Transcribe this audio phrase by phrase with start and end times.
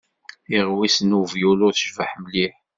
[0.45, 2.53] Tiɣwist n wevyulu tecbeḥ mliḥ.